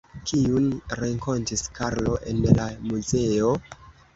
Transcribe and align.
Kiun 0.29 0.63
renkontis 1.01 1.65
Karlo 1.77 2.17
en 2.33 2.43
la 2.61 2.67
muzeo? 2.89 3.57